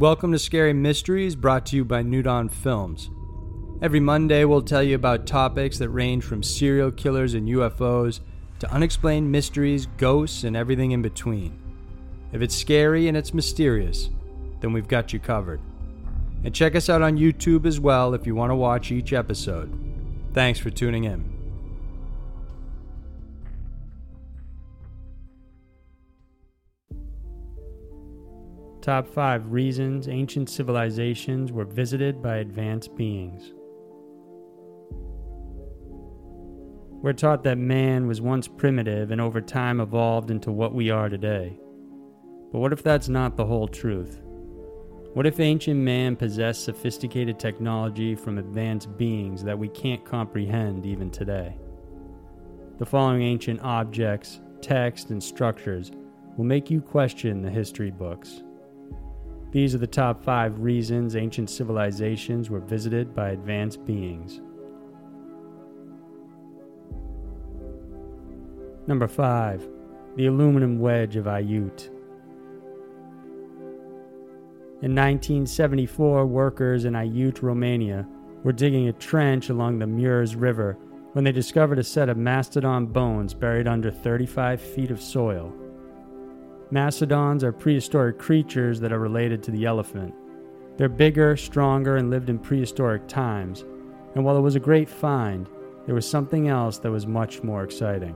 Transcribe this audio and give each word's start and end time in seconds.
Welcome 0.00 0.32
to 0.32 0.38
Scary 0.38 0.72
Mysteries, 0.72 1.36
brought 1.36 1.66
to 1.66 1.76
you 1.76 1.84
by 1.84 2.00
New 2.00 2.22
Dawn 2.22 2.48
Films. 2.48 3.10
Every 3.82 4.00
Monday, 4.00 4.46
we'll 4.46 4.62
tell 4.62 4.82
you 4.82 4.94
about 4.94 5.26
topics 5.26 5.76
that 5.76 5.90
range 5.90 6.24
from 6.24 6.42
serial 6.42 6.90
killers 6.90 7.34
and 7.34 7.46
UFOs 7.46 8.20
to 8.60 8.72
unexplained 8.72 9.30
mysteries, 9.30 9.88
ghosts, 9.98 10.42
and 10.44 10.56
everything 10.56 10.92
in 10.92 11.02
between. 11.02 11.58
If 12.32 12.40
it's 12.40 12.56
scary 12.56 13.08
and 13.08 13.16
it's 13.16 13.34
mysterious, 13.34 14.08
then 14.62 14.72
we've 14.72 14.88
got 14.88 15.12
you 15.12 15.18
covered. 15.18 15.60
And 16.44 16.54
check 16.54 16.74
us 16.74 16.88
out 16.88 17.02
on 17.02 17.18
YouTube 17.18 17.66
as 17.66 17.78
well 17.78 18.14
if 18.14 18.26
you 18.26 18.34
want 18.34 18.52
to 18.52 18.56
watch 18.56 18.90
each 18.90 19.12
episode. 19.12 19.70
Thanks 20.32 20.58
for 20.58 20.70
tuning 20.70 21.04
in. 21.04 21.29
Top 28.82 29.06
5 29.06 29.52
Reasons 29.52 30.08
Ancient 30.08 30.48
Civilizations 30.48 31.52
Were 31.52 31.66
Visited 31.66 32.22
by 32.22 32.36
Advanced 32.36 32.96
Beings. 32.96 33.52
We're 37.02 37.12
taught 37.12 37.44
that 37.44 37.58
man 37.58 38.06
was 38.06 38.22
once 38.22 38.48
primitive 38.48 39.10
and 39.10 39.20
over 39.20 39.42
time 39.42 39.80
evolved 39.80 40.30
into 40.30 40.50
what 40.50 40.72
we 40.72 40.88
are 40.88 41.10
today. 41.10 41.60
But 42.52 42.60
what 42.60 42.72
if 42.72 42.82
that's 42.82 43.10
not 43.10 43.36
the 43.36 43.44
whole 43.44 43.68
truth? 43.68 44.18
What 45.12 45.26
if 45.26 45.40
ancient 45.40 45.78
man 45.78 46.16
possessed 46.16 46.64
sophisticated 46.64 47.38
technology 47.38 48.14
from 48.14 48.38
advanced 48.38 48.96
beings 48.96 49.44
that 49.44 49.58
we 49.58 49.68
can't 49.68 50.06
comprehend 50.06 50.86
even 50.86 51.10
today? 51.10 51.54
The 52.78 52.86
following 52.86 53.20
ancient 53.20 53.60
objects, 53.60 54.40
texts, 54.62 55.10
and 55.10 55.22
structures 55.22 55.92
will 56.38 56.46
make 56.46 56.70
you 56.70 56.80
question 56.80 57.42
the 57.42 57.50
history 57.50 57.90
books. 57.90 58.42
These 59.52 59.74
are 59.74 59.78
the 59.78 59.86
top 59.86 60.22
five 60.22 60.60
reasons 60.60 61.16
ancient 61.16 61.50
civilizations 61.50 62.50
were 62.50 62.60
visited 62.60 63.14
by 63.14 63.30
advanced 63.30 63.84
beings. 63.84 64.40
Number 68.86 69.08
5. 69.08 69.68
The 70.16 70.26
aluminum 70.26 70.78
wedge 70.78 71.16
of 71.16 71.26
Aiud. 71.26 71.88
In 74.82 74.94
1974, 74.94 76.26
workers 76.26 76.84
in 76.84 76.94
Aiud, 76.94 77.42
Romania, 77.42 78.06
were 78.42 78.52
digging 78.52 78.88
a 78.88 78.92
trench 78.92 79.50
along 79.50 79.78
the 79.78 79.84
Mureș 79.84 80.34
River 80.40 80.78
when 81.12 81.24
they 81.24 81.32
discovered 81.32 81.78
a 81.78 81.84
set 81.84 82.08
of 82.08 82.16
mastodon 82.16 82.86
bones 82.86 83.34
buried 83.34 83.68
under 83.68 83.90
35 83.90 84.60
feet 84.60 84.90
of 84.90 85.00
soil. 85.00 85.52
Mastodons 86.72 87.42
are 87.42 87.52
prehistoric 87.52 88.18
creatures 88.18 88.78
that 88.78 88.92
are 88.92 89.00
related 89.00 89.42
to 89.42 89.50
the 89.50 89.66
elephant. 89.66 90.14
They're 90.76 90.88
bigger, 90.88 91.36
stronger, 91.36 91.96
and 91.96 92.10
lived 92.10 92.30
in 92.30 92.38
prehistoric 92.38 93.08
times. 93.08 93.64
And 94.14 94.24
while 94.24 94.36
it 94.36 94.42
was 94.42 94.54
a 94.54 94.60
great 94.60 94.88
find, 94.88 95.48
there 95.86 95.94
was 95.94 96.08
something 96.08 96.48
else 96.48 96.78
that 96.78 96.90
was 96.90 97.06
much 97.06 97.42
more 97.42 97.64
exciting. 97.64 98.14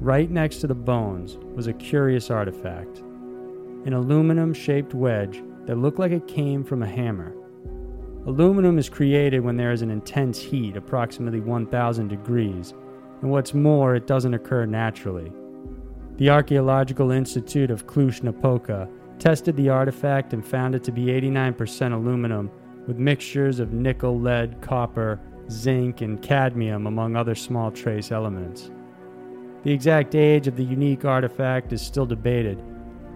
Right 0.00 0.30
next 0.30 0.58
to 0.58 0.66
the 0.66 0.74
bones 0.74 1.36
was 1.54 1.66
a 1.66 1.72
curious 1.72 2.30
artifact 2.30 3.02
an 3.86 3.92
aluminum 3.92 4.54
shaped 4.54 4.94
wedge 4.94 5.42
that 5.66 5.76
looked 5.76 5.98
like 5.98 6.10
it 6.10 6.26
came 6.26 6.64
from 6.64 6.82
a 6.82 6.88
hammer. 6.88 7.34
Aluminum 8.26 8.78
is 8.78 8.88
created 8.88 9.40
when 9.40 9.58
there 9.58 9.72
is 9.72 9.82
an 9.82 9.90
intense 9.90 10.40
heat, 10.40 10.74
approximately 10.74 11.40
1000 11.40 12.08
degrees, 12.08 12.72
and 13.20 13.30
what's 13.30 13.52
more, 13.52 13.94
it 13.94 14.06
doesn't 14.06 14.32
occur 14.32 14.64
naturally. 14.64 15.30
The 16.16 16.30
Archaeological 16.30 17.10
Institute 17.10 17.72
of 17.72 17.88
Cluj-Napoca 17.88 18.88
tested 19.18 19.56
the 19.56 19.68
artifact 19.68 20.32
and 20.32 20.46
found 20.46 20.76
it 20.76 20.84
to 20.84 20.92
be 20.92 21.06
89% 21.06 21.92
aluminum 21.92 22.52
with 22.86 22.98
mixtures 22.98 23.58
of 23.58 23.72
nickel, 23.72 24.20
lead, 24.20 24.60
copper, 24.60 25.18
zinc, 25.50 26.02
and 26.02 26.22
cadmium, 26.22 26.86
among 26.86 27.16
other 27.16 27.34
small 27.34 27.72
trace 27.72 28.12
elements. 28.12 28.70
The 29.64 29.72
exact 29.72 30.14
age 30.14 30.46
of 30.46 30.54
the 30.54 30.62
unique 30.62 31.04
artifact 31.04 31.72
is 31.72 31.82
still 31.82 32.06
debated, 32.06 32.62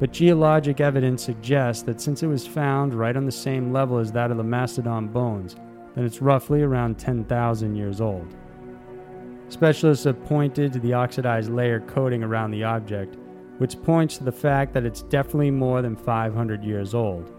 but 0.01 0.13
geologic 0.13 0.81
evidence 0.81 1.23
suggests 1.23 1.85
that 1.85 2.01
since 2.01 2.25
it 2.25 2.27
was 2.27 2.49
found 2.49 2.95
right 2.95 3.17
on 3.17 3.27
the 3.27 3.33
same 3.33 3.73
level 3.73 3.99
as 3.99 4.11
that 4.11 4.33
of 4.33 4.39
the 4.39 4.43
mastodon 4.43 5.07
bones, 5.07 5.55
then 5.95 6.05
it's 6.05 6.21
roughly 6.21 6.63
around 6.63 6.99
10,000 6.99 7.77
years 7.77 8.01
old. 8.01 8.35
Specialists 9.49 10.05
have 10.05 10.23
pointed 10.27 10.73
to 10.73 10.79
the 10.79 10.93
oxidized 10.93 11.51
layer 11.51 11.81
coating 11.81 12.23
around 12.23 12.51
the 12.51 12.65
object, 12.65 13.17
which 13.57 13.81
points 13.83 14.19
to 14.19 14.25
the 14.25 14.33
fact 14.33 14.75
that 14.75 14.85
it's 14.85 15.03
definitely 15.03 15.51
more 15.51 15.81
than 15.81 15.97
500 15.97 16.63
years 16.63 16.95
old. 16.95 17.33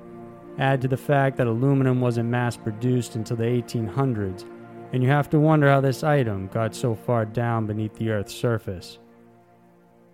Add 0.58 0.82
to 0.82 0.88
the 0.88 0.98
fact 0.98 1.38
that 1.38 1.48
aluminum 1.48 2.02
wasn't 2.02 2.30
mass 2.30 2.58
produced 2.58 3.16
until 3.16 3.38
the 3.38 3.44
1800s, 3.44 4.44
and 4.92 5.04
you 5.04 5.10
have 5.10 5.30
to 5.30 5.40
wonder 5.40 5.70
how 5.70 5.82
this 5.82 6.04
item 6.04 6.48
got 6.48 6.76
so 6.76 6.96
far 6.96 7.26
down 7.26 7.68
beneath 7.68 7.94
the 7.94 8.10
Earth's 8.10 8.34
surface. 8.34 8.98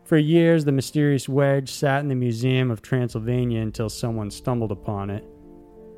For 0.03 0.17
years, 0.17 0.66
the 0.66 0.72
mysterious 0.72 1.27
wedge 1.27 1.72
sat 1.72 2.01
in 2.01 2.09
the 2.09 2.16
Museum 2.16 2.69
of 2.69 2.81
Transylvania 2.81 3.62
until 3.62 3.89
someone 3.89 4.29
stumbled 4.29 4.72
upon 4.72 5.09
it. 5.09 5.25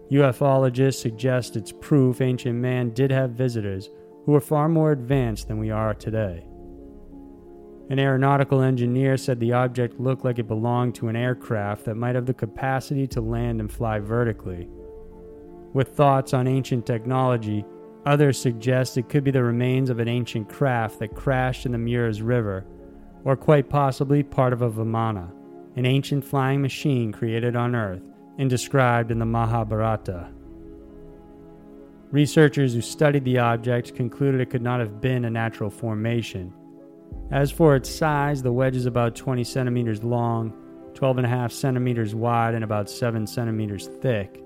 Ufologists 0.10 1.02
suggest 1.02 1.58
it's 1.58 1.74
proof 1.74 2.22
ancient 2.22 2.56
man 2.56 2.92
did 2.92 3.12
have 3.12 3.32
visitors 3.32 3.90
who 4.28 4.34
were 4.34 4.42
far 4.42 4.68
more 4.68 4.92
advanced 4.92 5.48
than 5.48 5.58
we 5.58 5.72
are 5.72 5.94
today. 5.94 6.46
An 7.90 7.98
aeronautical 7.98 8.62
engineer 8.62 9.16
said 9.16 9.40
the 9.40 9.54
object 9.54 10.02
looked 10.02 10.26
like 10.26 10.38
it 10.38 10.50
belonged 10.50 10.96
to 10.96 11.08
an 11.08 11.16
aircraft 11.16 11.86
that 11.86 11.96
might 11.96 12.16
have 12.16 12.26
the 12.26 12.34
capacity 12.34 13.08
to 13.08 13.22
land 13.22 13.62
and 13.62 13.72
fly 13.72 14.00
vertically. 14.00 14.68
With 15.72 15.96
thoughts 15.96 16.34
on 16.34 16.46
ancient 16.46 16.86
technology, 16.86 17.64
others 18.06 18.38
suggest 18.38 18.98
it 18.98 19.08
could 19.08 19.24
be 19.24 19.32
the 19.32 19.44
remains 19.44 19.90
of 19.90 20.00
an 20.00 20.10
ancient 20.10 20.50
craft 20.50 21.00
that 21.00 21.16
crashed 21.16 21.66
in 21.66 21.72
the 21.72 21.78
Mureș 21.78 22.20
River, 22.22 22.66
or 23.24 23.38
quite 23.38 23.70
possibly 23.70 24.24
part 24.24 24.52
of 24.52 24.62
a 24.62 24.70
Vimana, 24.70 25.32
an 25.78 25.86
ancient 25.86 26.26
flying 26.26 26.62
machine 26.62 27.14
created 27.14 27.56
on 27.56 27.74
Earth 27.74 28.04
and 28.38 28.50
described 28.50 29.10
in 29.10 29.20
the 29.20 29.26
Mahabharata. 29.26 30.28
Researchers 32.12 32.74
who 32.74 32.82
studied 32.82 33.26
the 33.26 33.40
object 33.40 33.94
concluded 33.96 34.40
it 34.40 34.50
could 34.50 34.62
not 34.62 34.80
have 34.80 35.02
been 35.02 35.26
a 35.26 35.30
natural 35.30 35.70
formation. 35.70 36.54
As 37.32 37.52
for 37.52 37.76
its 37.76 37.90
size, 37.90 38.42
the 38.42 38.54
wedge 38.54 38.78
is 38.78 38.86
about 38.86 39.16
20 39.16 39.44
centimeters 39.44 40.04
long, 40.04 40.54
12.5 40.94 41.52
centimeters 41.52 42.16
wide, 42.16 42.54
and 42.54 42.64
about 42.64 42.90
7 42.90 43.28
centimeters 43.28 43.88
thick. 44.02 44.42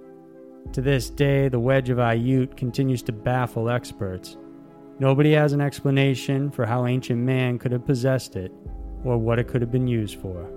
To 0.74 0.82
this 0.82 1.10
day, 1.12 1.50
the 1.50 1.60
wedge 1.60 1.90
of 1.92 2.00
Aiud 2.00 2.58
continues 2.58 3.04
to 3.04 3.12
baffle 3.12 3.70
experts. 3.70 4.38
Nobody 4.98 5.34
has 5.34 5.54
an 5.54 5.62
explanation 5.62 6.50
for 6.50 6.66
how 6.66 6.88
ancient 6.88 7.20
man 7.20 7.60
could 7.60 7.72
have 7.72 7.86
possessed 7.86 8.36
it 8.36 8.52
or 9.04 9.18
what 9.18 9.38
it 9.38 9.48
could 9.48 9.62
have 9.62 9.72
been 9.72 9.88
used 9.88 10.20
for. 10.20 10.50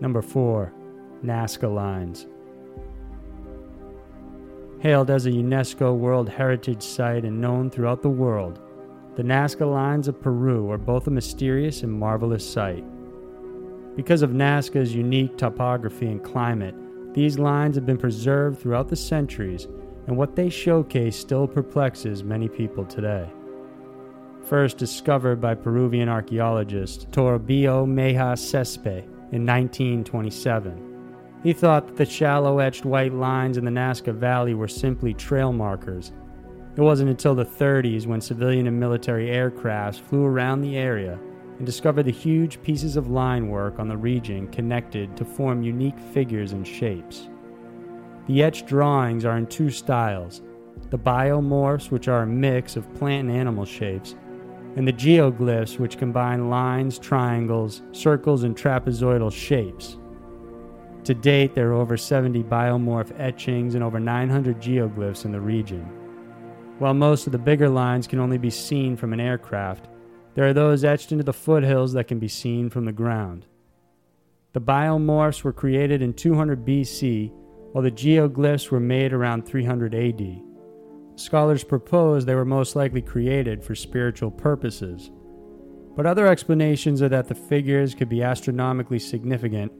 Number 0.00 0.20
4. 0.20 0.72
Nazca 1.24 1.72
Lines. 1.72 2.26
Hailed 4.82 5.10
as 5.10 5.26
a 5.26 5.30
UNESCO 5.30 5.96
World 5.96 6.28
Heritage 6.28 6.82
Site 6.82 7.24
and 7.24 7.40
known 7.40 7.70
throughout 7.70 8.02
the 8.02 8.08
world, 8.08 8.58
the 9.14 9.22
Nazca 9.22 9.64
Lines 9.64 10.08
of 10.08 10.20
Peru 10.20 10.68
are 10.72 10.76
both 10.76 11.06
a 11.06 11.10
mysterious 11.10 11.84
and 11.84 11.92
marvelous 11.92 12.44
sight. 12.44 12.84
Because 13.94 14.22
of 14.22 14.30
Nazca's 14.30 14.92
unique 14.92 15.38
topography 15.38 16.08
and 16.08 16.20
climate, 16.24 16.74
these 17.14 17.38
lines 17.38 17.76
have 17.76 17.86
been 17.86 17.96
preserved 17.96 18.60
throughout 18.60 18.88
the 18.88 18.96
centuries, 18.96 19.68
and 20.08 20.16
what 20.16 20.34
they 20.34 20.50
showcase 20.50 21.16
still 21.16 21.46
perplexes 21.46 22.24
many 22.24 22.48
people 22.48 22.84
today. 22.84 23.30
First 24.48 24.78
discovered 24.78 25.40
by 25.40 25.54
Peruvian 25.54 26.08
archaeologist 26.08 27.08
Toribio 27.12 27.86
Mejia 27.86 28.34
Xesspe 28.34 29.04
in 29.30 29.46
1927. 29.46 30.91
He 31.42 31.52
thought 31.52 31.88
that 31.88 31.96
the 31.96 32.06
shallow 32.06 32.60
etched 32.60 32.84
white 32.84 33.12
lines 33.12 33.56
in 33.56 33.64
the 33.64 33.70
Nazca 33.70 34.14
Valley 34.14 34.54
were 34.54 34.68
simply 34.68 35.12
trail 35.12 35.52
markers. 35.52 36.12
It 36.76 36.80
wasn't 36.80 37.10
until 37.10 37.34
the 37.34 37.44
30s 37.44 38.06
when 38.06 38.20
civilian 38.20 38.68
and 38.68 38.78
military 38.78 39.26
aircrafts 39.26 40.00
flew 40.00 40.24
around 40.24 40.60
the 40.60 40.76
area 40.76 41.18
and 41.58 41.66
discovered 41.66 42.04
the 42.04 42.12
huge 42.12 42.62
pieces 42.62 42.96
of 42.96 43.10
line 43.10 43.48
work 43.48 43.80
on 43.80 43.88
the 43.88 43.96
region 43.96 44.48
connected 44.48 45.16
to 45.16 45.24
form 45.24 45.62
unique 45.62 45.98
figures 46.12 46.52
and 46.52 46.66
shapes. 46.66 47.28
The 48.28 48.42
etched 48.42 48.66
drawings 48.66 49.24
are 49.24 49.36
in 49.36 49.46
two 49.46 49.70
styles 49.70 50.42
the 50.90 50.98
biomorphs, 50.98 51.90
which 51.90 52.06
are 52.06 52.22
a 52.22 52.26
mix 52.26 52.76
of 52.76 52.92
plant 52.94 53.28
and 53.28 53.36
animal 53.36 53.64
shapes, 53.64 54.14
and 54.76 54.86
the 54.86 54.92
geoglyphs, 54.92 55.78
which 55.78 55.96
combine 55.96 56.50
lines, 56.50 56.98
triangles, 56.98 57.82
circles, 57.92 58.42
and 58.42 58.56
trapezoidal 58.56 59.32
shapes. 59.32 59.96
To 61.04 61.14
date, 61.14 61.54
there 61.54 61.70
are 61.70 61.74
over 61.74 61.96
70 61.96 62.44
biomorph 62.44 63.12
etchings 63.18 63.74
and 63.74 63.82
over 63.82 63.98
900 63.98 64.60
geoglyphs 64.60 65.24
in 65.24 65.32
the 65.32 65.40
region. 65.40 65.82
While 66.78 66.94
most 66.94 67.26
of 67.26 67.32
the 67.32 67.38
bigger 67.38 67.68
lines 67.68 68.06
can 68.06 68.20
only 68.20 68.38
be 68.38 68.50
seen 68.50 68.96
from 68.96 69.12
an 69.12 69.20
aircraft, 69.20 69.88
there 70.34 70.46
are 70.46 70.52
those 70.52 70.84
etched 70.84 71.10
into 71.10 71.24
the 71.24 71.32
foothills 71.32 71.92
that 71.94 72.06
can 72.06 72.20
be 72.20 72.28
seen 72.28 72.70
from 72.70 72.84
the 72.84 72.92
ground. 72.92 73.46
The 74.52 74.60
biomorphs 74.60 75.42
were 75.42 75.52
created 75.52 76.02
in 76.02 76.14
200 76.14 76.64
BC, 76.64 77.32
while 77.72 77.82
the 77.82 77.90
geoglyphs 77.90 78.70
were 78.70 78.80
made 78.80 79.12
around 79.12 79.44
300 79.44 79.94
AD. 79.94 80.42
Scholars 81.16 81.64
propose 81.64 82.24
they 82.24 82.34
were 82.34 82.44
most 82.44 82.76
likely 82.76 83.02
created 83.02 83.64
for 83.64 83.74
spiritual 83.74 84.30
purposes. 84.30 85.10
But 85.96 86.06
other 86.06 86.26
explanations 86.26 87.02
are 87.02 87.08
that 87.08 87.28
the 87.28 87.34
figures 87.34 87.94
could 87.94 88.08
be 88.08 88.22
astronomically 88.22 88.98
significant 88.98 89.72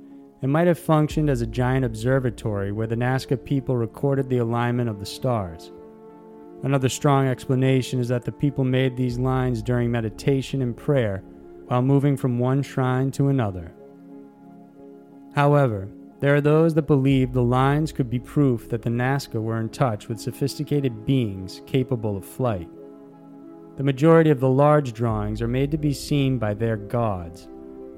and 0.43 0.53
might 0.53 0.67
have 0.67 0.79
functioned 0.79 1.31
as 1.31 1.41
a 1.41 1.47
giant 1.47 1.85
observatory 1.85 2.73
where 2.73 2.89
the 2.89 2.97
Nazca 2.97 3.43
people 3.43 3.77
recorded 3.77 4.29
the 4.29 4.39
alignment 4.39 4.91
of 4.91 4.99
the 4.99 5.07
stars. 5.07 5.71
Another 6.65 6.89
strong 6.89 7.29
explanation 7.29 8.01
is 8.01 8.09
that 8.09 8.25
the 8.25 8.33
people 8.33 8.65
made 8.65 8.97
these 8.97 9.19
lines 9.19 9.63
during 9.63 9.91
meditation 9.91 10.63
and 10.63 10.77
prayer 10.77 11.23
while 11.67 11.83
moving 11.83 12.17
from 12.17 12.39
one 12.39 12.63
shrine 12.63 13.11
to 13.13 13.29
another. 13.29 13.73
However, 15.35 15.89
there 16.21 16.35
are 16.35 16.41
those 16.41 16.75
that 16.75 16.87
believe 16.87 17.33
the 17.33 17.43
lines 17.43 17.91
could 17.91 18.11
be 18.11 18.21
proof 18.21 18.69
that 18.69 18.83
the 18.83 18.91
Nazca 18.91 19.43
were 19.43 19.59
in 19.59 19.69
touch 19.71 20.09
with 20.09 20.21
sophisticated 20.21 21.07
beings 21.07 21.63
capable 21.67 22.17
of 22.17 22.25
flight. 22.25 22.69
The 23.77 23.83
majority 23.83 24.31
of 24.31 24.39
the 24.39 24.49
large 24.49 24.93
drawings 24.93 25.41
are 25.41 25.49
made 25.49 25.71
to 25.71 25.79
be 25.79 25.93
seen 25.93 26.39
by 26.39 26.55
their 26.55 26.77
gods, 26.77 27.49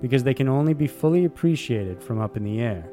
because 0.05 0.23
they 0.23 0.35
can 0.35 0.51
only 0.51 0.75
be 0.75 0.87
fully 0.87 1.25
appreciated 1.25 2.03
from 2.03 2.21
up 2.21 2.37
in 2.37 2.45
the 2.45 2.61
air. 2.61 2.91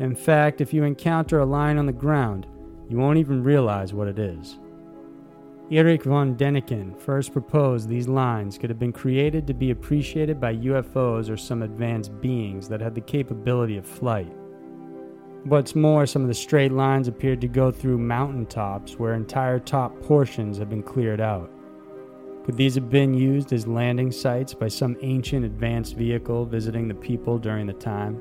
In 0.00 0.16
fact, 0.16 0.60
if 0.60 0.74
you 0.74 0.82
encounter 0.82 1.38
a 1.38 1.46
line 1.46 1.78
on 1.78 1.86
the 1.86 1.92
ground, 1.92 2.44
you 2.88 2.98
won't 2.98 3.18
even 3.18 3.44
realize 3.44 3.94
what 3.94 4.08
it 4.08 4.18
is. 4.18 4.58
Erich 5.70 6.02
von 6.02 6.34
Däniken 6.34 6.98
first 6.98 7.32
proposed 7.32 7.88
these 7.88 8.08
lines 8.08 8.58
could 8.58 8.68
have 8.68 8.80
been 8.80 8.92
created 8.92 9.46
to 9.46 9.54
be 9.54 9.70
appreciated 9.70 10.40
by 10.40 10.56
UFOs 10.56 11.30
or 11.30 11.36
some 11.36 11.62
advanced 11.62 12.20
beings 12.20 12.68
that 12.68 12.80
had 12.80 12.96
the 12.96 13.00
capability 13.00 13.76
of 13.76 13.86
flight. 13.86 14.32
What's 15.44 15.76
more, 15.76 16.04
some 16.04 16.22
of 16.22 16.28
the 16.28 16.34
straight 16.34 16.72
lines 16.72 17.06
appeared 17.06 17.40
to 17.42 17.46
go 17.46 17.70
through 17.70 17.98
mountain 17.98 18.46
tops 18.46 18.98
where 18.98 19.14
entire 19.14 19.60
top 19.60 20.02
portions 20.02 20.58
had 20.58 20.68
been 20.68 20.82
cleared 20.82 21.20
out. 21.20 21.48
Could 22.48 22.56
these 22.56 22.76
have 22.76 22.88
been 22.88 23.12
used 23.12 23.52
as 23.52 23.66
landing 23.66 24.10
sites 24.10 24.54
by 24.54 24.68
some 24.68 24.96
ancient 25.02 25.44
advanced 25.44 25.96
vehicle 25.96 26.46
visiting 26.46 26.88
the 26.88 26.94
people 26.94 27.36
during 27.36 27.66
the 27.66 27.74
time? 27.74 28.18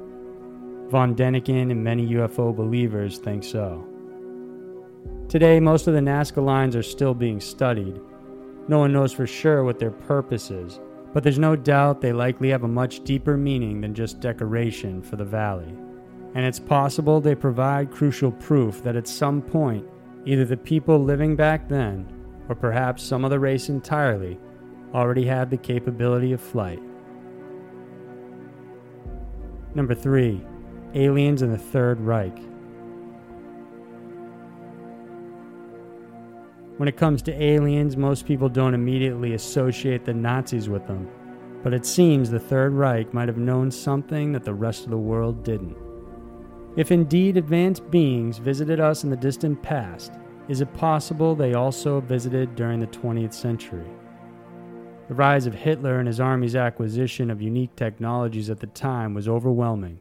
Von 0.89 1.15
Däniken 1.15 1.71
and 1.71 1.81
many 1.81 2.05
UFO 2.07 2.53
believers 2.53 3.19
think 3.19 3.41
so. 3.41 3.87
Today, 5.29 5.61
most 5.61 5.87
of 5.87 5.93
the 5.93 6.01
Nazca 6.01 6.43
lines 6.43 6.75
are 6.75 6.83
still 6.83 7.13
being 7.13 7.39
studied. 7.39 8.01
No 8.67 8.79
one 8.79 8.91
knows 8.91 9.13
for 9.13 9.25
sure 9.25 9.63
what 9.63 9.79
their 9.79 9.91
purpose 9.91 10.51
is, 10.51 10.81
but 11.13 11.23
there's 11.23 11.39
no 11.39 11.55
doubt 11.55 12.01
they 12.01 12.11
likely 12.11 12.49
have 12.49 12.63
a 12.63 12.67
much 12.67 13.05
deeper 13.05 13.37
meaning 13.37 13.79
than 13.79 13.95
just 13.95 14.19
decoration 14.19 15.01
for 15.01 15.15
the 15.15 15.23
valley. 15.23 15.73
And 16.35 16.45
it's 16.45 16.59
possible 16.59 17.21
they 17.21 17.33
provide 17.33 17.91
crucial 17.91 18.33
proof 18.33 18.83
that 18.83 18.97
at 18.97 19.07
some 19.07 19.41
point, 19.41 19.87
either 20.25 20.43
the 20.43 20.57
people 20.57 21.01
living 21.01 21.37
back 21.37 21.69
then, 21.69 22.16
or 22.49 22.55
perhaps 22.55 23.03
some 23.03 23.25
other 23.25 23.39
race 23.39 23.69
entirely, 23.69 24.39
already 24.93 25.25
had 25.25 25.49
the 25.49 25.57
capability 25.57 26.31
of 26.31 26.41
flight. 26.41 26.81
Number 29.75 29.93
3. 29.93 30.41
Aliens 30.95 31.41
in 31.41 31.51
the 31.51 31.57
Third 31.57 31.99
Reich. 31.99 32.37
When 36.77 36.87
it 36.87 36.95
comes 36.95 37.21
to 37.23 37.43
aliens, 37.43 37.97
most 37.97 38.25
people 38.25 38.49
don't 38.49 38.73
immediately 38.75 39.33
associate 39.33 40.05
the 40.05 40.13
Nazis 40.13 40.69
with 40.69 40.85
them, 40.87 41.09
but 41.63 41.73
it 41.73 41.85
seems 41.85 42.29
the 42.29 42.39
Third 42.39 42.73
Reich 42.73 43.13
might 43.13 43.27
have 43.27 43.37
known 43.37 43.71
something 43.71 44.31
that 44.31 44.43
the 44.43 44.53
rest 44.53 44.83
of 44.83 44.91
the 44.91 44.97
world 44.97 45.43
didn't. 45.43 45.75
If 46.75 46.91
indeed 46.91 47.37
advanced 47.37 47.89
beings 47.89 48.37
visited 48.37 48.79
us 48.79 49.03
in 49.03 49.09
the 49.09 49.17
distant 49.17 49.61
past, 49.63 50.13
is 50.49 50.61
it 50.61 50.73
possible 50.73 51.35
they 51.35 51.53
also 51.53 51.99
visited 51.99 52.55
during 52.55 52.79
the 52.79 52.87
20th 52.87 53.33
century? 53.33 53.89
The 55.07 55.13
rise 55.13 55.45
of 55.45 55.53
Hitler 55.53 55.99
and 55.99 56.07
his 56.07 56.19
army's 56.19 56.55
acquisition 56.55 57.29
of 57.29 57.41
unique 57.41 57.75
technologies 57.75 58.49
at 58.49 58.59
the 58.59 58.67
time 58.67 59.13
was 59.13 59.27
overwhelming. 59.27 59.99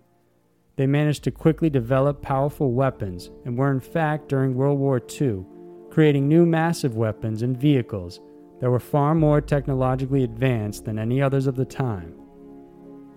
They 0.77 0.87
managed 0.87 1.25
to 1.25 1.31
quickly 1.31 1.71
develop 1.71 2.23
powerful 2.23 2.73
weapons 2.73 3.31
and 3.45 3.57
were, 3.57 3.71
in 3.71 3.81
fact, 3.81 4.29
during 4.29 4.55
World 4.55 4.79
War 4.79 5.01
II, 5.21 5.45
creating 5.91 6.29
new 6.29 6.45
massive 6.45 6.97
weapons 6.97 7.43
and 7.43 7.57
vehicles 7.57 8.21
that 8.61 8.71
were 8.71 8.81
far 8.81 9.15
more 9.15 9.41
technologically 9.41 10.25
advanced 10.25 10.85
than 10.85 10.99
any 10.99 11.23
others 11.23 11.47
of 11.47 11.57
the 11.57 11.65
time. 11.65 12.15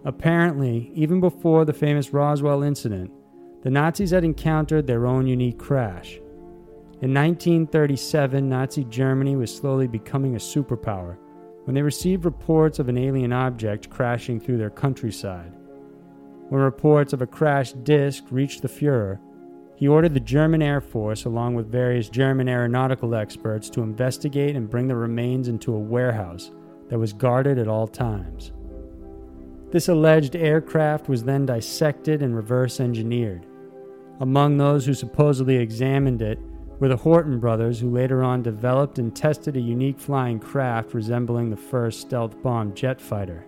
Apparently, 0.06 0.92
even 0.96 1.20
before 1.20 1.66
the 1.66 1.74
famous 1.74 2.14
Roswell 2.14 2.64
incident, 2.64 3.12
the 3.64 3.70
Nazis 3.70 4.12
had 4.12 4.24
encountered 4.24 4.88
their 4.88 5.06
own 5.06 5.28
unique 5.28 5.58
crash. 5.58 6.20
In 7.02 7.14
1937, 7.14 8.50
Nazi 8.50 8.84
Germany 8.84 9.38
was 9.38 9.56
slowly 9.56 9.88
becoming 9.88 10.36
a 10.36 10.40
superpower 10.40 11.18
when 11.64 11.74
they 11.74 11.82
received 11.82 12.26
reports 12.26 12.78
of 12.78 12.90
an 12.90 12.98
alien 12.98 13.32
object 13.32 13.90
crashing 13.90 14.38
through 14.38 14.58
their 14.58 14.70
countryside. 14.70 15.54
When 16.50 16.60
reports 16.60 17.14
of 17.14 17.22
a 17.22 17.28
crashed 17.28 17.86
disc 17.86 18.26
reached 18.32 18.64
the 18.64 18.68
Fuhrer, 18.68 19.18
he 19.78 19.88
ordered 19.88 20.14
the 20.14 20.20
German 20.20 20.62
Air 20.62 20.82
Force, 20.82 21.24
along 21.24 21.56
with 21.56 21.72
various 21.72 22.10
German 22.10 22.50
aeronautical 22.50 23.16
experts, 23.16 23.70
to 23.70 23.82
investigate 23.82 24.58
and 24.58 24.70
bring 24.70 24.90
the 24.90 24.96
remains 24.98 25.48
into 25.48 25.74
a 25.74 25.80
warehouse 25.80 26.52
that 26.90 27.00
was 27.00 27.14
guarded 27.14 27.58
at 27.58 27.70
all 27.70 27.88
times. 27.88 28.52
This 29.72 29.88
alleged 29.88 30.36
aircraft 30.36 31.08
was 31.08 31.24
then 31.24 31.46
dissected 31.46 32.22
and 32.22 32.36
reverse 32.36 32.82
engineered. 32.82 33.46
Among 34.20 34.58
those 34.58 34.86
who 34.86 34.94
supposedly 34.94 35.56
examined 35.56 36.22
it 36.22 36.40
were 36.80 36.88
the 36.88 36.98
Horten 36.98 37.40
brothers, 37.40 37.80
who 37.80 37.90
later 37.90 38.24
on 38.24 38.42
developed 38.42 39.00
and 39.00 39.14
tested 39.16 39.58
a 39.58 39.62
unique 39.62 40.00
flying 40.00 40.40
craft 40.40 40.94
resembling 40.94 41.50
the 41.50 41.58
first 41.58 42.00
stealth 42.00 42.42
bomb 42.42 42.74
jet 42.74 43.02
fighter. 43.02 43.46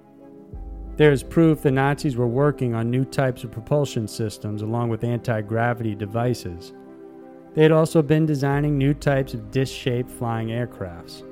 There 0.98 1.12
is 1.12 1.24
proof 1.24 1.62
the 1.62 1.72
Nazis 1.72 2.18
were 2.18 2.28
working 2.28 2.76
on 2.76 2.92
new 2.92 3.06
types 3.06 3.44
of 3.44 3.52
propulsion 3.52 4.08
systems 4.08 4.62
along 4.62 4.90
with 4.90 5.06
anti 5.06 5.42
gravity 5.42 5.96
devices. 5.96 6.74
They 7.54 7.64
had 7.64 7.72
also 7.72 8.02
been 8.02 8.26
designing 8.26 8.78
new 8.78 8.94
types 8.94 9.34
of 9.34 9.52
disc 9.52 9.74
shaped 9.74 10.10
flying 10.10 10.50
aircrafts. 10.50 11.24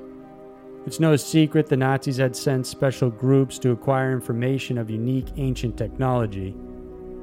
It's 0.86 1.00
no 1.00 1.14
secret 1.16 1.66
the 1.66 1.76
Nazis 1.76 2.16
had 2.16 2.34
sent 2.34 2.66
special 2.66 3.10
groups 3.10 3.58
to 3.58 3.72
acquire 3.72 4.12
information 4.12 4.78
of 4.78 4.90
unique 4.90 5.28
ancient 5.36 5.76
technology. 5.76 6.56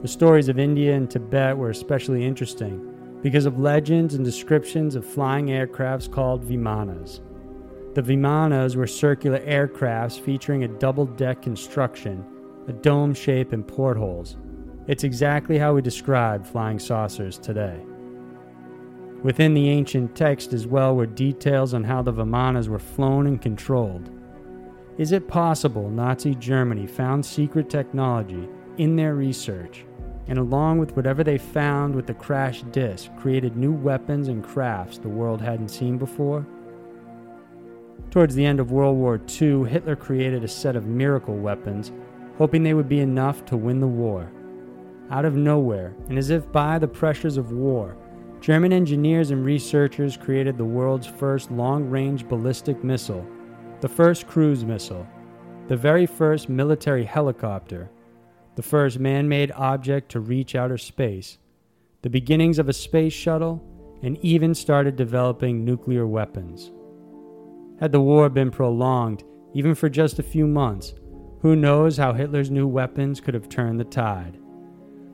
The 0.04 0.08
stories 0.08 0.48
of 0.48 0.60
India 0.60 0.96
and 0.96 1.10
Tibet 1.10 1.58
were 1.58 1.72
especially 1.72 2.24
interesting 2.24 2.94
because 3.28 3.46
of 3.46 3.60
legends 3.60 4.14
and 4.14 4.24
descriptions 4.24 4.96
of 4.96 5.06
flying 5.06 5.48
aircrafts 5.48 6.10
called 6.10 6.46
Vimanas. 6.46 7.20
The 7.94 8.02
Vimanas 8.02 8.78
were 8.78 8.88
circular 8.88 9.40
aircrafts 9.40 10.18
featuring 10.18 10.64
a 10.64 10.70
double 10.70 11.06
deck 11.06 11.42
construction, 11.42 12.26
a 12.70 12.72
dome 12.72 13.14
shape, 13.14 13.52
and 13.52 13.68
portholes. 13.68 14.38
It's 14.88 15.04
exactly 15.04 15.58
how 15.58 15.74
we 15.74 15.82
describe 15.82 16.46
flying 16.46 16.80
saucers 16.80 17.38
today. 17.38 17.82
Within 19.24 19.54
the 19.54 19.72
ancient 19.72 20.16
text 20.16 20.54
as 20.54 20.66
well 20.66 20.96
were 20.96 21.06
details 21.06 21.74
on 21.74 21.84
how 21.84 22.02
the 22.02 22.14
Vimanas 22.14 22.70
were 22.70 22.80
flown 22.80 23.28
and 23.28 23.42
controlled. 23.42 24.10
Is 24.98 25.12
it 25.12 25.28
possible 25.28 25.90
Nazi 25.90 26.34
Germany 26.34 26.88
found 26.88 27.26
secret 27.26 27.70
technology 27.70 28.48
in 28.78 28.96
their 28.96 29.16
research 29.16 29.84
and, 30.28 30.38
along 30.38 30.80
with 30.80 30.96
whatever 30.96 31.24
they 31.24 31.38
found 31.38 31.96
with 31.96 32.08
the 32.08 32.14
crashed 32.14 32.72
disc, 32.72 33.10
created 33.18 33.56
new 33.56 33.72
weapons 33.72 34.28
and 34.28 34.44
crafts 34.44 34.98
the 34.98 35.10
world 35.10 35.42
hadn't 35.42 35.70
seen 35.70 35.98
before? 35.98 36.46
Towards 38.10 38.36
the 38.36 38.46
end 38.46 38.60
of 38.60 38.72
World 38.72 38.98
War 38.98 39.20
II, 39.42 39.66
Hitler 39.66 39.96
created 39.96 40.44
a 40.44 40.48
set 40.48 40.76
of 40.76 40.86
miracle 40.86 41.36
weapons, 41.38 41.92
hoping 42.38 42.64
they 42.64 42.74
would 42.74 42.90
be 42.90 43.00
enough 43.00 43.46
to 43.46 43.58
win 43.58 43.80
the 43.80 43.88
war. 43.88 44.32
Out 45.10 45.26
of 45.26 45.36
nowhere, 45.36 45.96
and 46.10 46.18
as 46.18 46.30
if 46.30 46.52
by 46.52 46.80
the 46.80 46.88
pressures 46.88 47.38
of 47.38 47.52
war, 47.52 47.96
German 48.40 48.72
engineers 48.72 49.32
and 49.32 49.44
researchers 49.44 50.16
created 50.16 50.58
the 50.58 50.66
world's 50.66 51.08
first 51.08 51.52
long 51.52 51.90
range 51.90 52.28
ballistic 52.28 52.84
missile, 52.84 53.26
the 53.82 53.90
first 53.90 54.28
cruise 54.28 54.64
missile, 54.64 55.08
the 55.68 55.78
very 55.78 56.06
first 56.06 56.48
military 56.48 57.04
helicopter, 57.04 57.90
the 58.58 58.64
first 58.64 59.00
man 59.00 59.30
made 59.30 59.52
object 59.52 60.10
to 60.10 60.20
reach 60.20 60.56
outer 60.56 60.80
space, 60.80 61.38
the 62.02 62.10
beginnings 62.10 62.58
of 62.58 62.68
a 62.68 62.74
space 62.74 63.14
shuttle, 63.14 63.64
and 64.02 64.18
even 64.26 64.56
started 64.56 64.96
developing 64.96 65.64
nuclear 65.64 66.08
weapons. 66.08 66.72
Had 67.80 67.92
the 67.92 68.02
war 68.02 68.28
been 68.30 68.50
prolonged, 68.50 69.24
even 69.54 69.76
for 69.76 69.90
just 69.90 70.18
a 70.18 70.24
few 70.24 70.48
months, 70.48 70.96
who 71.42 71.56
knows 71.56 71.98
how 71.98 72.14
Hitler's 72.14 72.50
new 72.50 72.68
weapons 72.68 73.22
could 73.22 73.36
have 73.36 73.48
turned 73.48 73.80
the 73.80 73.84
tide. 73.84 74.40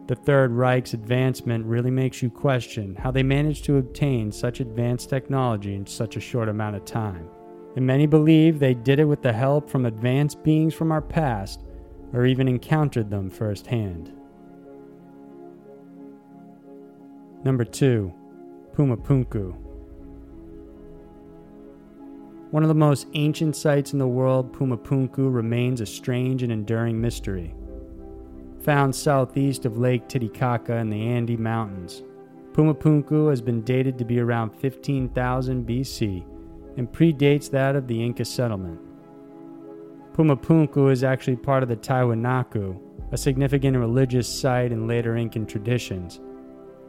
The 0.08 0.16
Third 0.16 0.52
Reich's 0.52 0.94
advancement 0.94 1.66
really 1.66 1.92
makes 1.92 2.22
you 2.22 2.30
question 2.30 2.96
how 2.96 3.12
they 3.12 3.24
managed 3.24 3.66
to 3.66 3.76
obtain 3.76 4.32
such 4.32 4.62
advanced 4.62 5.10
technology 5.10 5.76
in 5.76 5.86
such 5.86 6.16
a 6.16 6.22
short 6.22 6.48
amount 6.48 6.78
of 6.78 6.86
time. 6.86 7.28
And 7.76 7.86
many 7.86 8.06
believe 8.06 8.60
they 8.60 8.74
did 8.74 9.00
it 9.00 9.06
with 9.06 9.22
the 9.22 9.34
help 9.34 9.70
from 9.70 9.86
advanced 9.86 10.44
beings 10.44 10.74
from 10.74 10.94
our 10.94 11.02
past 11.02 11.66
or 12.14 12.26
even 12.26 12.48
encountered 12.48 13.10
them 13.10 13.30
firsthand. 13.30 14.14
Number 17.44 17.66
2. 17.66 18.14
Pumapunku. 18.74 19.54
One 22.52 22.64
of 22.64 22.70
the 22.70 22.76
most 22.76 23.08
ancient 23.16 23.56
sites 23.56 23.94
in 23.94 24.00
the 24.00 24.08
world, 24.08 24.54
Pumapunku 24.54 25.34
remains 25.34 25.82
a 25.82 25.86
strange 25.86 26.44
and 26.44 26.52
enduring 26.52 27.02
mystery. 27.02 27.56
Found 28.62 28.96
southeast 28.96 29.66
of 29.66 29.78
Lake 29.78 30.08
Titicaca 30.08 30.78
in 30.78 30.90
the 30.90 31.02
Andes 31.02 31.40
Mountains, 31.40 32.04
Pumapunku 32.54 33.30
has 33.30 33.42
been 33.42 33.64
dated 33.64 33.98
to 33.98 34.06
be 34.06 34.20
around 34.20 34.52
15,000 34.52 35.68
BC 35.68 36.24
and 36.78 36.92
predates 36.92 37.50
that 37.50 37.76
of 37.76 37.88
the 37.88 38.04
Inca 38.04 38.24
settlement. 38.24 38.80
Pumapunku 40.14 40.92
is 40.92 41.04
actually 41.04 41.36
part 41.36 41.64
of 41.64 41.70
the 41.70 41.76
Tiwanaku, 41.76 42.80
a 43.12 43.18
significant 43.18 43.76
religious 43.76 44.30
site 44.30 44.72
in 44.72 44.88
later 44.88 45.18
Incan 45.18 45.48
traditions. 45.48 46.22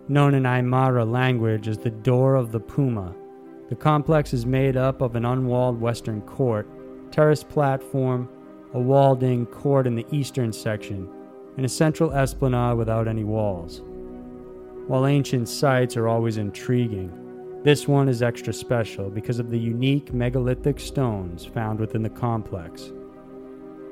Known 0.08 0.34
in 0.34 0.42
Aymara 0.42 1.10
language 1.10 1.66
as 1.66 1.78
the 1.78 1.88
Door 1.88 2.34
of 2.34 2.52
the 2.52 2.60
Puma, 2.60 3.14
the 3.70 3.76
complex 3.76 4.34
is 4.34 4.44
made 4.44 4.76
up 4.76 5.00
of 5.00 5.16
an 5.16 5.24
unwalled 5.24 5.80
western 5.80 6.20
court, 6.20 6.68
terrace 7.10 7.42
platform, 7.42 8.28
a 8.74 8.78
walled 8.78 9.22
in 9.22 9.46
court 9.46 9.86
in 9.86 9.94
the 9.94 10.06
eastern 10.10 10.52
section, 10.52 11.08
and 11.56 11.64
a 11.64 11.68
central 11.68 12.12
esplanade 12.12 12.76
without 12.76 13.08
any 13.08 13.24
walls. 13.24 13.80
While 14.86 15.06
ancient 15.06 15.48
sites 15.48 15.96
are 15.96 16.08
always 16.08 16.36
intriguing, 16.36 17.10
this 17.62 17.88
one 17.88 18.10
is 18.10 18.22
extra 18.22 18.52
special 18.52 19.08
because 19.08 19.38
of 19.38 19.48
the 19.48 19.58
unique 19.58 20.12
megalithic 20.12 20.78
stones 20.78 21.46
found 21.46 21.80
within 21.80 22.02
the 22.02 22.10
complex. 22.10 22.92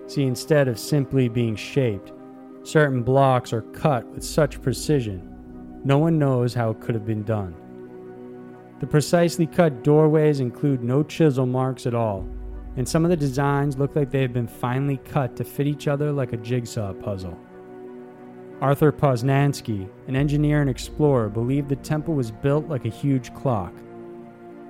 See, 0.06 0.24
instead 0.24 0.68
of 0.68 0.78
simply 0.78 1.28
being 1.28 1.56
shaped, 1.56 2.12
certain 2.64 3.02
blocks 3.02 3.52
are 3.52 3.62
cut 3.62 4.06
with 4.08 4.24
such 4.24 4.60
precision, 4.60 5.28
no 5.84 5.98
one 5.98 6.18
knows 6.18 6.54
how 6.54 6.70
it 6.70 6.80
could 6.80 6.94
have 6.94 7.06
been 7.06 7.24
done. 7.24 7.54
The 8.80 8.86
precisely 8.86 9.46
cut 9.46 9.82
doorways 9.84 10.40
include 10.40 10.82
no 10.82 11.02
chisel 11.02 11.46
marks 11.46 11.86
at 11.86 11.94
all, 11.94 12.26
and 12.76 12.88
some 12.88 13.04
of 13.04 13.10
the 13.10 13.16
designs 13.16 13.78
look 13.78 13.94
like 13.94 14.10
they 14.10 14.22
have 14.22 14.32
been 14.32 14.46
finely 14.46 14.96
cut 14.98 15.36
to 15.36 15.44
fit 15.44 15.66
each 15.66 15.88
other 15.88 16.12
like 16.12 16.32
a 16.32 16.38
jigsaw 16.38 16.92
puzzle. 16.92 17.38
Arthur 18.60 18.92
Posnansky, 18.92 19.88
an 20.06 20.14
engineer 20.14 20.60
and 20.60 20.70
explorer, 20.70 21.28
believed 21.28 21.68
the 21.68 21.76
temple 21.76 22.14
was 22.14 22.30
built 22.30 22.68
like 22.68 22.84
a 22.84 22.90
huge 22.90 23.34
clock. 23.34 23.72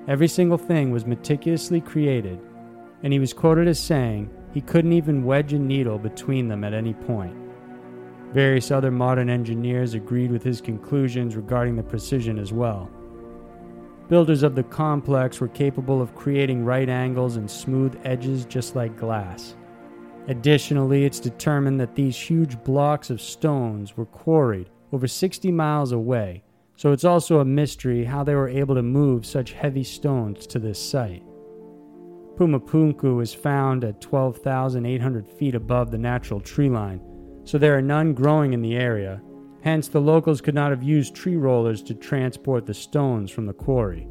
Every 0.08 0.28
single 0.28 0.58
thing 0.58 0.90
was 0.90 1.04
meticulously 1.04 1.80
created, 1.80 2.40
and 3.02 3.12
he 3.12 3.18
was 3.18 3.34
quoted 3.34 3.68
as 3.68 3.78
saying 3.78 4.30
he 4.52 4.60
couldn't 4.60 4.92
even 4.92 5.24
wedge 5.24 5.52
a 5.52 5.58
needle 5.58 5.98
between 5.98 6.48
them 6.48 6.64
at 6.64 6.74
any 6.74 6.94
point. 6.94 7.36
Various 8.32 8.70
other 8.70 8.90
modern 8.90 9.28
engineers 9.28 9.94
agreed 9.94 10.30
with 10.30 10.42
his 10.42 10.60
conclusions 10.60 11.36
regarding 11.36 11.76
the 11.76 11.82
precision 11.82 12.38
as 12.38 12.52
well. 12.52 12.90
Builders 14.08 14.42
of 14.42 14.54
the 14.54 14.62
complex 14.62 15.40
were 15.40 15.48
capable 15.48 16.02
of 16.02 16.14
creating 16.14 16.64
right 16.64 16.88
angles 16.88 17.36
and 17.36 17.50
smooth 17.50 17.98
edges 18.04 18.44
just 18.44 18.76
like 18.76 18.96
glass. 18.96 19.54
Additionally, 20.28 21.04
it's 21.04 21.20
determined 21.20 21.80
that 21.80 21.94
these 21.94 22.16
huge 22.16 22.62
blocks 22.62 23.10
of 23.10 23.20
stones 23.20 23.96
were 23.96 24.06
quarried 24.06 24.70
over 24.92 25.08
60 25.08 25.50
miles 25.50 25.92
away, 25.92 26.42
so 26.76 26.92
it's 26.92 27.04
also 27.04 27.40
a 27.40 27.44
mystery 27.44 28.04
how 28.04 28.22
they 28.22 28.34
were 28.34 28.48
able 28.48 28.74
to 28.74 28.82
move 28.82 29.26
such 29.26 29.52
heavy 29.52 29.84
stones 29.84 30.46
to 30.46 30.58
this 30.58 30.78
site. 30.78 31.22
Pumapunku 32.42 33.22
is 33.22 33.32
found 33.32 33.84
at 33.84 34.00
12,800 34.00 35.28
feet 35.28 35.54
above 35.54 35.92
the 35.92 35.98
natural 35.98 36.40
tree 36.40 36.68
line, 36.68 37.00
so 37.44 37.56
there 37.56 37.78
are 37.78 37.82
none 37.82 38.14
growing 38.14 38.52
in 38.52 38.60
the 38.60 38.74
area. 38.74 39.22
Hence, 39.60 39.86
the 39.86 40.00
locals 40.00 40.40
could 40.40 40.56
not 40.56 40.72
have 40.72 40.82
used 40.82 41.14
tree 41.14 41.36
rollers 41.36 41.84
to 41.84 41.94
transport 41.94 42.66
the 42.66 42.74
stones 42.74 43.30
from 43.30 43.46
the 43.46 43.52
quarry. 43.52 44.08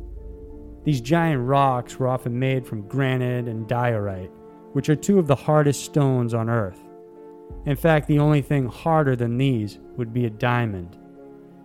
These 0.86 1.02
giant 1.02 1.46
rocks 1.46 2.00
were 2.00 2.08
often 2.08 2.40
made 2.40 2.66
from 2.66 2.88
granite 2.88 3.50
and 3.50 3.68
diorite, 3.68 4.32
which 4.72 4.88
are 4.88 4.96
two 4.96 5.20
of 5.20 5.28
the 5.28 5.36
hardest 5.36 5.84
stones 5.84 6.34
on 6.34 6.50
Earth. 6.50 6.80
In 7.66 7.76
fact, 7.76 8.08
the 8.08 8.20
only 8.20 8.42
thing 8.42 8.66
harder 8.66 9.18
than 9.18 9.38
these 9.38 9.78
would 9.98 10.14
be 10.14 10.26
a 10.26 10.30
diamond. 10.30 10.98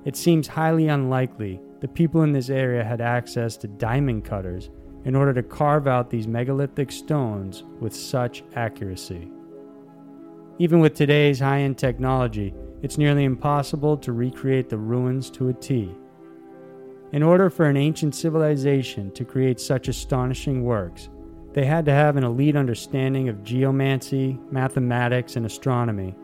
It 0.04 0.16
seems 0.16 0.48
highly 0.48 0.88
unlikely 0.88 1.60
the 1.78 1.86
people 1.86 2.24
in 2.24 2.32
this 2.32 2.50
area 2.50 2.82
had 2.82 3.00
access 3.00 3.56
to 3.58 3.68
diamond 3.68 4.24
cutters 4.24 4.70
in 5.06 5.14
order 5.14 5.32
to 5.32 5.42
carve 5.42 5.86
out 5.86 6.10
these 6.10 6.26
megalithic 6.26 6.90
stones 6.90 7.62
with 7.80 7.94
such 7.94 8.42
accuracy. 8.56 9.30
Even 10.58 10.80
with 10.80 10.94
today's 10.94 11.38
high 11.38 11.60
end 11.60 11.78
technology, 11.78 12.52
it's 12.82 12.98
nearly 12.98 13.22
impossible 13.22 13.96
to 13.96 14.12
recreate 14.12 14.68
the 14.68 14.76
ruins 14.76 15.30
to 15.30 15.48
a 15.48 15.52
T. 15.52 15.94
In 17.12 17.22
order 17.22 17.48
for 17.48 17.66
an 17.66 17.76
ancient 17.76 18.16
civilization 18.16 19.12
to 19.12 19.24
create 19.24 19.60
such 19.60 19.86
astonishing 19.86 20.64
works, 20.64 21.08
they 21.52 21.64
had 21.64 21.84
to 21.84 21.92
have 21.92 22.16
an 22.16 22.24
elite 22.24 22.56
understanding 22.56 23.28
of 23.28 23.44
geomancy, 23.44 24.38
mathematics, 24.50 25.36
and 25.36 25.46
astronomy, 25.46 26.16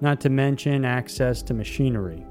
not 0.00 0.20
to 0.20 0.30
mention 0.30 0.84
access 0.84 1.42
to 1.42 1.54
machinery. 1.54 2.24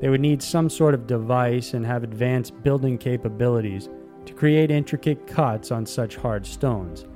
They 0.00 0.08
would 0.08 0.20
need 0.20 0.42
some 0.42 0.68
sort 0.68 0.94
of 0.94 1.06
device 1.06 1.74
and 1.74 1.86
have 1.86 2.02
advanced 2.02 2.60
building 2.64 2.98
capabilities 2.98 3.88
to 4.28 4.34
create 4.34 4.70
intricate 4.70 5.26
cuts 5.26 5.72
on 5.72 5.86
such 5.86 6.16
hard 6.16 6.46
stones. 6.46 7.06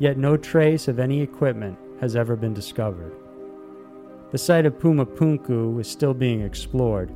Yet 0.00 0.18
no 0.18 0.36
trace 0.36 0.88
of 0.88 0.98
any 0.98 1.20
equipment 1.20 1.78
has 2.00 2.16
ever 2.16 2.34
been 2.34 2.54
discovered. 2.54 3.14
The 4.32 4.38
site 4.38 4.66
of 4.66 4.78
Pumapunku 4.78 5.80
is 5.80 5.88
still 5.88 6.12
being 6.12 6.40
explored, 6.40 7.10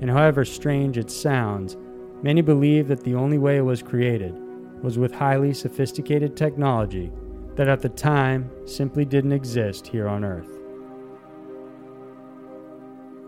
and 0.00 0.10
however 0.10 0.44
strange 0.44 0.98
it 0.98 1.10
sounds, 1.10 1.76
many 2.22 2.42
believe 2.42 2.88
that 2.88 3.04
the 3.04 3.14
only 3.14 3.38
way 3.38 3.58
it 3.58 3.62
was 3.62 3.80
created 3.80 4.34
was 4.82 4.98
with 4.98 5.14
highly 5.14 5.54
sophisticated 5.54 6.36
technology 6.36 7.12
that 7.54 7.68
at 7.68 7.82
the 7.82 7.88
time 7.88 8.50
simply 8.66 9.04
didn't 9.04 9.32
exist 9.32 9.86
here 9.86 10.08
on 10.08 10.24
Earth. 10.24 10.58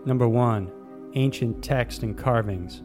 Number 0.05 0.27
1. 0.27 0.69
Ancient 1.15 1.63
text 1.63 2.03
and 2.03 2.17
carvings. 2.17 2.81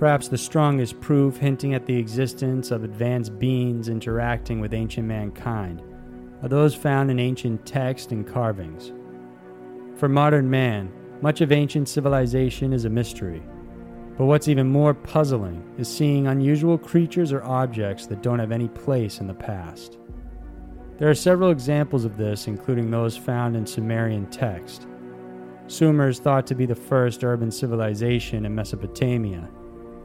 Perhaps 0.00 0.26
the 0.26 0.38
strongest 0.38 1.00
proof 1.00 1.36
hinting 1.36 1.74
at 1.74 1.86
the 1.86 1.96
existence 1.96 2.72
of 2.72 2.82
advanced 2.82 3.38
beings 3.38 3.88
interacting 3.88 4.58
with 4.58 4.74
ancient 4.74 5.06
mankind 5.06 5.80
are 6.42 6.48
those 6.48 6.74
found 6.74 7.12
in 7.12 7.20
ancient 7.20 7.64
texts 7.64 8.10
and 8.10 8.26
carvings. 8.26 8.92
For 9.94 10.08
modern 10.08 10.50
man, 10.50 10.90
much 11.20 11.40
of 11.40 11.52
ancient 11.52 11.88
civilization 11.88 12.72
is 12.72 12.84
a 12.84 12.90
mystery 12.90 13.44
but 14.20 14.26
what's 14.26 14.48
even 14.48 14.68
more 14.68 14.92
puzzling 14.92 15.64
is 15.78 15.88
seeing 15.88 16.26
unusual 16.26 16.76
creatures 16.76 17.32
or 17.32 17.42
objects 17.42 18.04
that 18.04 18.22
don't 18.22 18.38
have 18.38 18.52
any 18.52 18.68
place 18.68 19.18
in 19.18 19.26
the 19.26 19.32
past. 19.32 19.96
There 20.98 21.08
are 21.08 21.14
several 21.14 21.50
examples 21.50 22.04
of 22.04 22.18
this, 22.18 22.46
including 22.46 22.90
those 22.90 23.16
found 23.16 23.56
in 23.56 23.64
Sumerian 23.64 24.26
text. 24.26 24.86
Sumer 25.68 26.08
is 26.08 26.18
thought 26.18 26.46
to 26.48 26.54
be 26.54 26.66
the 26.66 26.74
first 26.74 27.24
urban 27.24 27.50
civilization 27.50 28.44
in 28.44 28.54
Mesopotamia. 28.54 29.48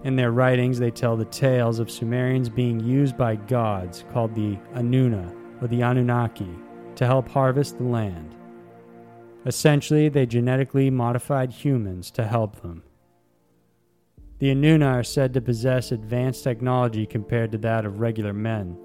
In 0.05 0.15
their 0.15 0.31
writings, 0.31 0.77
they 0.77 0.91
tell 0.91 1.17
the 1.17 1.25
tales 1.25 1.79
of 1.79 1.89
Sumerians 1.89 2.47
being 2.47 2.79
used 2.79 3.17
by 3.17 3.37
gods 3.37 4.05
called 4.13 4.35
the 4.35 4.55
Anuna 4.75 5.35
or 5.59 5.67
the 5.67 5.81
Anunnaki 5.81 6.53
to 6.93 7.07
help 7.07 7.27
harvest 7.27 7.79
the 7.79 7.85
land. 7.85 8.35
Essentially, 9.47 10.07
they 10.07 10.27
genetically 10.27 10.91
modified 10.91 11.51
humans 11.51 12.11
to 12.11 12.23
help 12.23 12.61
them. 12.61 12.83
The 14.37 14.53
Anuna 14.53 14.93
are 14.93 15.03
said 15.03 15.33
to 15.33 15.41
possess 15.41 15.91
advanced 15.91 16.43
technology 16.43 17.07
compared 17.07 17.51
to 17.53 17.57
that 17.59 17.83
of 17.83 17.99
regular 17.99 18.33
men. 18.33 18.77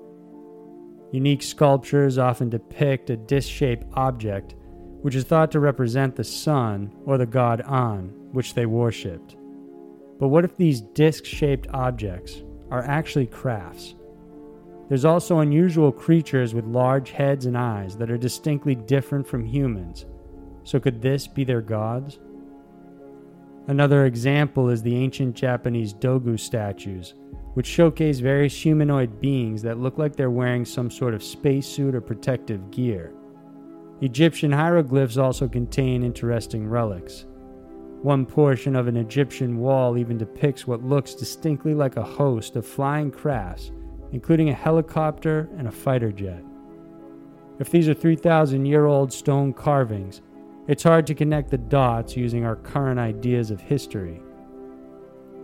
Unique 1.12 1.42
sculptures 1.42 2.16
often 2.16 2.48
depict 2.48 3.10
a 3.10 3.18
disc 3.18 3.50
shaped 3.50 3.84
object, 3.92 4.54
which 5.02 5.14
is 5.14 5.24
thought 5.24 5.50
to 5.50 5.60
represent 5.60 6.16
the 6.16 6.24
sun 6.24 6.94
or 7.04 7.18
the 7.18 7.26
god 7.26 7.60
An, 7.66 8.14
which 8.32 8.54
they 8.54 8.64
worshipped. 8.64 9.36
But 10.20 10.28
what 10.28 10.44
if 10.44 10.56
these 10.56 10.82
disc 10.82 11.24
shaped 11.24 11.66
objects 11.72 12.42
are 12.70 12.84
actually 12.84 13.26
crafts? 13.26 13.94
There's 14.88 15.06
also 15.06 15.38
unusual 15.38 15.90
creatures 15.90 16.52
with 16.52 16.66
large 16.66 17.10
heads 17.10 17.46
and 17.46 17.56
eyes 17.56 17.96
that 17.96 18.10
are 18.10 18.18
distinctly 18.18 18.74
different 18.74 19.26
from 19.26 19.44
humans. 19.44 20.04
So, 20.64 20.78
could 20.78 21.00
this 21.00 21.26
be 21.26 21.44
their 21.44 21.62
gods? 21.62 22.18
Another 23.66 24.04
example 24.04 24.68
is 24.68 24.82
the 24.82 24.96
ancient 24.96 25.36
Japanese 25.36 25.94
Dogu 25.94 26.38
statues, 26.38 27.14
which 27.54 27.66
showcase 27.66 28.18
various 28.18 28.60
humanoid 28.60 29.20
beings 29.20 29.62
that 29.62 29.78
look 29.78 29.96
like 29.96 30.16
they're 30.16 30.30
wearing 30.30 30.64
some 30.64 30.90
sort 30.90 31.14
of 31.14 31.22
spacesuit 31.22 31.94
or 31.94 32.00
protective 32.00 32.70
gear. 32.70 33.14
Egyptian 34.00 34.50
hieroglyphs 34.50 35.18
also 35.18 35.46
contain 35.46 36.02
interesting 36.02 36.66
relics. 36.66 37.26
One 38.02 38.25
portion 38.25 38.76
of 38.76 38.88
an 38.88 38.97
Egyptian 38.97 39.59
wall 39.59 39.99
even 39.99 40.16
depicts 40.16 40.66
what 40.66 40.83
looks 40.83 41.14
distinctly 41.14 41.75
like 41.75 41.97
a 41.97 42.02
host 42.02 42.57
of 42.57 42.66
flying 42.66 43.11
crafts, 43.11 43.73
including 44.12 44.49
a 44.49 44.54
helicopter 44.54 45.50
and 45.59 45.69
a 45.69 45.71
fighter 45.71 46.11
jet. 46.11 46.42
If 47.59 47.69
these 47.71 47.90
are 47.90 47.95
3,000 47.95 48.64
year 48.64 48.87
old 48.87 49.12
stone 49.12 49.52
carvings, 49.52 50.23
it's 50.66 50.83
hard 50.83 51.07
to 51.09 51.14
connect 51.14 51.50
the 51.50 51.59
dots 51.59 52.16
using 52.16 52.47
our 52.47 52.57
current 52.57 52.99
ideas 52.99 53.50
of 53.50 53.61
history. 53.61 54.23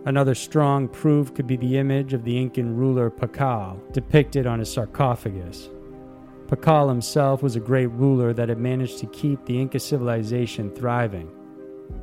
Another 0.05 0.33
strong 0.33 0.87
proof 0.87 1.35
could 1.35 1.45
be 1.45 1.57
the 1.57 1.77
image 1.77 2.13
of 2.13 2.23
the 2.23 2.41
Incan 2.41 2.75
ruler 2.75 3.11
Pakal 3.11 3.77
depicted 3.93 4.47
on 4.47 4.57
his 4.57 4.73
sarcophagus. 4.73 5.69
Pakal 6.47 6.89
himself 6.89 7.43
was 7.43 7.55
a 7.55 7.59
great 7.59 7.87
ruler 7.87 8.33
that 8.33 8.49
had 8.49 8.57
managed 8.57 8.97
to 8.97 9.05
keep 9.07 9.45
the 9.45 9.61
Inca 9.61 9.79
civilization 9.79 10.71
thriving. 10.71 11.29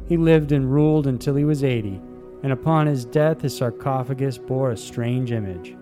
He 0.06 0.16
lived 0.16 0.52
and 0.52 0.72
ruled 0.72 1.06
until 1.06 1.34
he 1.34 1.44
was 1.44 1.64
80, 1.64 2.00
and 2.42 2.52
upon 2.52 2.86
his 2.86 3.04
death, 3.04 3.40
his 3.40 3.56
sarcophagus 3.56 4.38
bore 4.38 4.70
a 4.70 4.76
strange 4.76 5.32
image. 5.32 5.76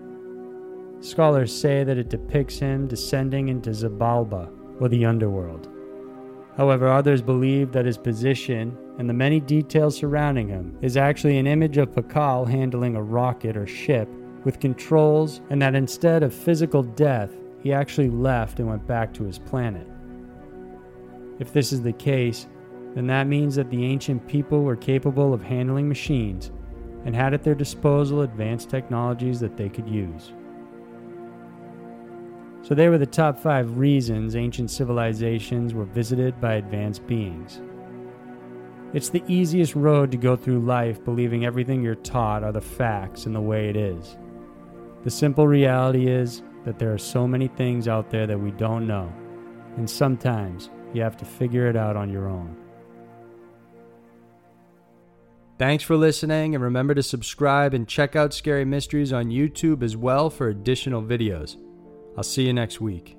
Scholars 1.01 1.53
say 1.53 1.83
that 1.83 1.97
it 1.97 2.09
depicts 2.09 2.59
him 2.59 2.87
descending 2.87 3.49
into 3.49 3.71
Xibalba, 3.71 4.49
or 4.79 4.87
the 4.87 5.05
underworld. 5.05 5.67
However, 6.55 6.87
others 6.87 7.21
believe 7.21 7.71
that 7.71 7.85
his 7.85 7.97
position 7.97 8.77
and 8.97 9.09
the 9.09 9.13
many 9.13 9.39
details 9.39 9.97
surrounding 9.97 10.47
him 10.47 10.77
is 10.81 10.97
actually 10.97 11.37
an 11.37 11.47
image 11.47 11.77
of 11.77 11.91
Pakal 11.91 12.47
handling 12.47 12.95
a 12.95 13.01
rocket 13.01 13.57
or 13.57 13.65
ship 13.65 14.07
with 14.43 14.59
controls, 14.59 15.41
and 15.49 15.61
that 15.61 15.75
instead 15.75 16.21
of 16.21 16.33
physical 16.33 16.83
death, 16.83 17.31
he 17.61 17.73
actually 17.73 18.09
left 18.09 18.59
and 18.59 18.67
went 18.67 18.85
back 18.85 19.13
to 19.13 19.23
his 19.23 19.39
planet. 19.39 19.87
If 21.39 21.53
this 21.53 21.73
is 21.73 21.81
the 21.81 21.93
case, 21.93 22.47
then 22.95 23.07
that 23.07 23.27
means 23.27 23.55
that 23.55 23.69
the 23.69 23.85
ancient 23.85 24.27
people 24.27 24.63
were 24.63 24.75
capable 24.75 25.33
of 25.33 25.41
handling 25.41 25.87
machines 25.87 26.51
and 27.05 27.15
had 27.15 27.33
at 27.33 27.43
their 27.43 27.55
disposal 27.55 28.21
advanced 28.21 28.69
technologies 28.69 29.39
that 29.39 29.57
they 29.57 29.69
could 29.69 29.87
use. 29.87 30.33
So, 32.61 32.73
they 32.73 32.87
were 32.87 32.97
the 32.97 33.05
top 33.05 33.37
five 33.37 33.77
reasons 33.77 34.37
ancient 34.37 34.71
civilizations 34.71 35.73
were 35.73 35.83
visited 35.83 36.39
by 36.39 36.53
advanced 36.53 37.05
beings. 37.07 37.61
It's 38.93 39.09
the 39.09 39.23
easiest 39.27 39.75
road 39.75 40.11
to 40.11 40.17
go 40.17 40.37
through 40.37 40.59
life 40.59 41.03
believing 41.03 41.45
everything 41.45 41.83
you're 41.83 41.95
taught 41.95 42.43
are 42.43 42.53
the 42.53 42.61
facts 42.61 43.25
and 43.25 43.35
the 43.35 43.41
way 43.41 43.67
it 43.67 43.75
is. 43.75 44.15
The 45.03 45.09
simple 45.09 45.47
reality 45.47 46.07
is 46.07 46.41
that 46.63 46.79
there 46.79 46.93
are 46.93 46.97
so 46.99 47.27
many 47.27 47.49
things 47.49 47.89
out 47.89 48.09
there 48.09 48.27
that 48.27 48.39
we 48.39 48.51
don't 48.51 48.87
know, 48.87 49.11
and 49.75 49.89
sometimes 49.89 50.69
you 50.93 51.01
have 51.01 51.17
to 51.17 51.25
figure 51.25 51.67
it 51.67 51.75
out 51.75 51.97
on 51.97 52.09
your 52.09 52.29
own. 52.29 52.62
Thanks 55.63 55.85
for 55.85 55.95
listening, 55.95 56.55
and 56.55 56.61
remember 56.61 56.93
to 56.93 57.01
subscribe 57.01 57.73
and 57.73 57.87
check 57.87 58.17
out 58.17 58.33
Scary 58.33 58.65
Mysteries 58.65 59.13
on 59.13 59.27
YouTube 59.27 59.81
as 59.81 59.95
well 59.95 60.29
for 60.29 60.49
additional 60.49 61.01
videos. 61.01 61.55
I'll 62.17 62.23
see 62.25 62.45
you 62.45 62.51
next 62.51 62.81
week. 62.81 63.15